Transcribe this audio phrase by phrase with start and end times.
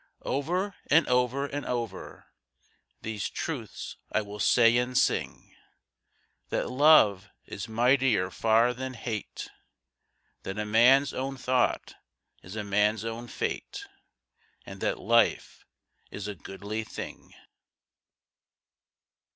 [0.25, 2.25] Over and over and over
[3.03, 5.53] These truths I will say and sing,
[6.49, 9.51] That love is mightier far than hate,
[10.41, 11.93] That a man's own thought
[12.41, 13.85] is a man's own fate,
[14.65, 15.65] And that life
[16.09, 17.35] is a goodly thing.